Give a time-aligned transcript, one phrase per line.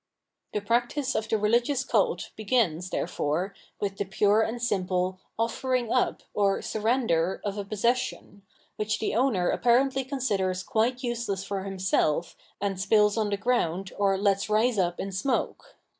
[0.55, 6.23] The practice of the religious Cult begins, therefore, with the pure and simple" ofiering up"
[6.33, 8.41] or" sur render" of a possession,
[8.77, 14.17] which the owner apparently considers quite useless for himself and spi^ on the ground or
[14.17, 15.75] lets rise up in smoke.